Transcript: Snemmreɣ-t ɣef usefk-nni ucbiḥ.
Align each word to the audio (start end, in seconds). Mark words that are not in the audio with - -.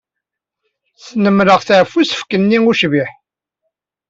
Snemmreɣ-t 1.05 1.69
ɣef 1.77 1.91
usefk-nni 1.99 2.59
ucbiḥ. 2.69 3.09